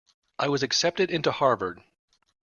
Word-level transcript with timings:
I 0.39 0.49
was 0.49 0.63
accepted 0.63 1.11
into 1.11 1.31
Harvard! 1.31 1.83